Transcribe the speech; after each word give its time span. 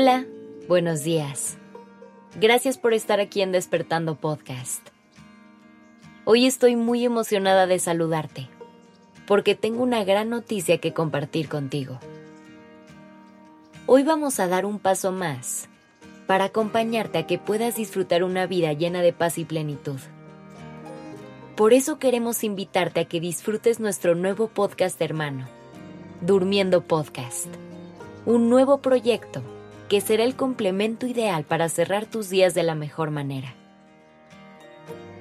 Hola, 0.00 0.26
buenos 0.68 1.02
días. 1.02 1.58
Gracias 2.40 2.78
por 2.78 2.94
estar 2.94 3.18
aquí 3.18 3.42
en 3.42 3.50
Despertando 3.50 4.14
Podcast. 4.14 4.90
Hoy 6.24 6.46
estoy 6.46 6.76
muy 6.76 7.04
emocionada 7.04 7.66
de 7.66 7.80
saludarte, 7.80 8.46
porque 9.26 9.56
tengo 9.56 9.82
una 9.82 10.04
gran 10.04 10.30
noticia 10.30 10.78
que 10.78 10.92
compartir 10.94 11.48
contigo. 11.48 11.98
Hoy 13.86 14.04
vamos 14.04 14.38
a 14.38 14.46
dar 14.46 14.66
un 14.66 14.78
paso 14.78 15.10
más 15.10 15.68
para 16.28 16.44
acompañarte 16.44 17.18
a 17.18 17.26
que 17.26 17.38
puedas 17.38 17.74
disfrutar 17.74 18.22
una 18.22 18.46
vida 18.46 18.72
llena 18.74 19.02
de 19.02 19.12
paz 19.12 19.36
y 19.36 19.44
plenitud. 19.44 19.98
Por 21.56 21.72
eso 21.72 21.98
queremos 21.98 22.44
invitarte 22.44 23.00
a 23.00 23.04
que 23.06 23.18
disfrutes 23.18 23.80
nuestro 23.80 24.14
nuevo 24.14 24.46
podcast 24.46 25.02
hermano, 25.02 25.48
Durmiendo 26.20 26.84
Podcast, 26.84 27.48
un 28.26 28.48
nuevo 28.48 28.80
proyecto 28.80 29.42
que 29.88 30.00
será 30.00 30.24
el 30.24 30.36
complemento 30.36 31.06
ideal 31.06 31.44
para 31.44 31.68
cerrar 31.68 32.06
tus 32.06 32.28
días 32.28 32.54
de 32.54 32.62
la 32.62 32.74
mejor 32.74 33.10
manera. 33.10 33.54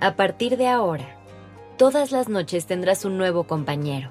A 0.00 0.14
partir 0.14 0.56
de 0.56 0.68
ahora, 0.68 1.16
todas 1.76 2.12
las 2.12 2.28
noches 2.28 2.66
tendrás 2.66 3.04
un 3.04 3.18
nuevo 3.18 3.44
compañero, 3.44 4.10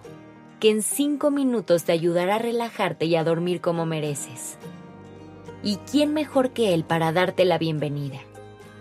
que 0.59 0.69
en 0.69 0.81
cinco 0.81 1.31
minutos 1.31 1.83
te 1.83 1.91
ayudará 1.91 2.35
a 2.35 2.39
relajarte 2.39 3.05
y 3.05 3.15
a 3.15 3.23
dormir 3.23 3.61
como 3.61 3.85
mereces. 3.85 4.57
¿Y 5.63 5.77
quién 5.91 6.13
mejor 6.13 6.51
que 6.51 6.73
él 6.73 6.83
para 6.83 7.11
darte 7.11 7.45
la 7.45 7.57
bienvenida 7.57 8.19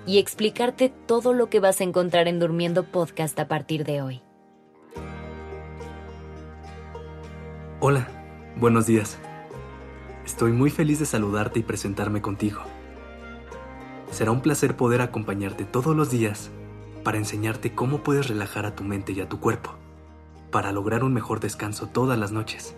y 0.06 0.18
explicarte 0.18 0.92
todo 1.06 1.32
lo 1.32 1.48
que 1.48 1.60
vas 1.60 1.80
a 1.80 1.84
encontrar 1.84 2.28
en 2.28 2.38
Durmiendo 2.38 2.84
Podcast 2.84 3.38
a 3.40 3.48
partir 3.48 3.84
de 3.84 4.02
hoy? 4.02 4.22
Hola, 7.80 8.08
buenos 8.56 8.86
días. 8.86 9.18
Estoy 10.26 10.50
muy 10.50 10.70
feliz 10.70 10.98
de 10.98 11.06
saludarte 11.06 11.60
y 11.60 11.62
presentarme 11.62 12.20
contigo. 12.20 12.62
Será 14.10 14.32
un 14.32 14.40
placer 14.40 14.76
poder 14.76 15.00
acompañarte 15.00 15.64
todos 15.64 15.94
los 15.96 16.10
días 16.10 16.50
para 17.04 17.16
enseñarte 17.16 17.76
cómo 17.76 18.02
puedes 18.02 18.26
relajar 18.26 18.66
a 18.66 18.74
tu 18.74 18.82
mente 18.82 19.12
y 19.12 19.20
a 19.20 19.28
tu 19.28 19.38
cuerpo, 19.38 19.76
para 20.50 20.72
lograr 20.72 21.04
un 21.04 21.14
mejor 21.14 21.38
descanso 21.38 21.86
todas 21.86 22.18
las 22.18 22.32
noches. 22.32 22.74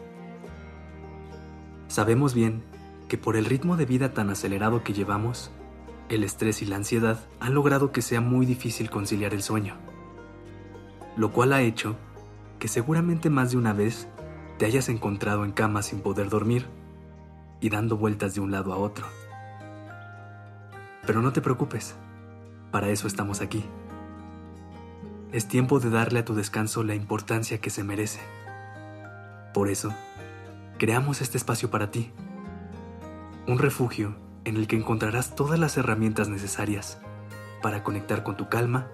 Sabemos 1.89 2.35
bien 2.35 2.63
que 3.09 3.17
por 3.17 3.35
el 3.35 3.47
ritmo 3.47 3.79
de 3.79 3.87
vida 3.87 4.13
tan 4.13 4.29
acelerado 4.29 4.85
que 4.85 4.93
llevamos, 4.93 5.51
el 6.11 6.25
estrés 6.25 6.61
y 6.61 6.67
la 6.67 6.77
ansiedad 6.77 7.19
han 7.41 7.55
logrado 7.55 7.93
que 7.93 8.03
sea 8.03 8.21
muy 8.21 8.45
difícil 8.45 8.91
conciliar 8.91 9.33
el 9.33 9.43
sueño, 9.43 9.77
lo 11.17 11.33
cual 11.33 11.55
ha 11.55 11.63
hecho 11.63 11.97
que 12.59 12.69
seguramente 12.69 13.31
más 13.31 13.53
de 13.53 13.57
una 13.57 13.73
vez 13.73 14.07
te 14.59 14.67
hayas 14.67 14.91
encontrado 14.91 15.47
en 15.47 15.53
cama 15.53 15.83
sin 15.83 16.01
poder 16.01 16.29
dormir 16.29 16.67
y 17.61 17.69
dando 17.71 17.97
vueltas 17.97 18.35
de 18.35 18.41
un 18.41 18.51
lado 18.51 18.73
a 18.73 18.77
otro. 18.77 19.07
Pero 21.07 21.23
no 21.23 21.33
te 21.33 21.41
preocupes, 21.41 21.95
para 22.71 22.89
eso 22.91 23.07
estamos 23.07 23.41
aquí. 23.41 23.65
Es 25.33 25.47
tiempo 25.49 25.81
de 25.81 25.91
darle 25.91 26.21
a 26.21 26.25
tu 26.25 26.35
descanso 26.35 26.83
la 26.83 26.95
importancia 26.95 27.61
que 27.61 27.71
se 27.71 27.85
merece. 27.85 28.21
Por 29.53 29.69
eso, 29.69 29.93
creamos 30.79 31.21
este 31.21 31.37
espacio 31.37 31.71
para 31.71 31.91
ti. 31.91 32.13
Un 33.47 33.59
refugio 33.59 34.17
en 34.45 34.57
el 34.57 34.67
que 34.67 34.77
encontrarás 34.77 35.35
todas 35.35 35.59
las 35.59 35.77
herramientas 35.77 36.29
necesarias 36.29 36.99
para 37.63 37.83
conectar 37.83 38.23
con 38.23 38.37
tu 38.37 38.49
calma 38.49 38.89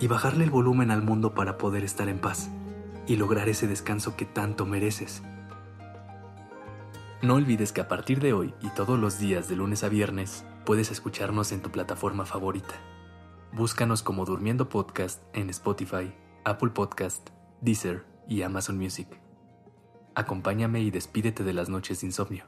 y 0.00 0.06
bajarle 0.06 0.44
el 0.44 0.50
volumen 0.50 0.90
al 0.90 1.02
mundo 1.02 1.34
para 1.34 1.58
poder 1.58 1.84
estar 1.84 2.08
en 2.08 2.18
paz 2.18 2.50
y 3.06 3.16
lograr 3.16 3.48
ese 3.48 3.66
descanso 3.66 4.16
que 4.16 4.24
tanto 4.24 4.66
mereces. 4.66 5.22
No 7.22 7.34
olvides 7.34 7.72
que 7.72 7.80
a 7.80 7.88
partir 7.88 8.20
de 8.20 8.34
hoy 8.34 8.52
y 8.60 8.68
todos 8.68 8.98
los 8.98 9.18
días 9.18 9.48
de 9.48 9.56
lunes 9.56 9.82
a 9.84 9.88
viernes 9.88 10.44
puedes 10.66 10.90
escucharnos 10.90 11.50
en 11.50 11.62
tu 11.62 11.70
plataforma 11.70 12.26
favorita. 12.26 12.74
Búscanos 13.52 14.02
como 14.02 14.26
Durmiendo 14.26 14.68
Podcast 14.68 15.22
en 15.34 15.48
Spotify, 15.48 16.12
Apple 16.44 16.70
Podcast, 16.70 17.30
Deezer 17.62 18.04
y 18.28 18.42
Amazon 18.42 18.76
Music. 18.76 19.08
Acompáñame 20.14 20.80
y 20.80 20.90
despídete 20.90 21.42
de 21.42 21.54
las 21.54 21.70
noches 21.70 22.02
de 22.02 22.08
insomnio. 22.08 22.44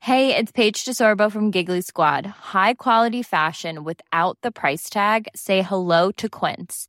Hey, 0.00 0.36
it's 0.36 0.52
Paige 0.52 0.84
DeSorbo 0.84 1.32
from 1.32 1.50
Giggly 1.50 1.80
Squad. 1.80 2.26
High 2.52 2.74
quality 2.74 3.22
fashion 3.22 3.84
without 3.84 4.36
the 4.42 4.50
price 4.50 4.90
tag. 4.90 5.28
Say 5.34 5.62
hello 5.62 6.12
to 6.12 6.28
Quince. 6.28 6.88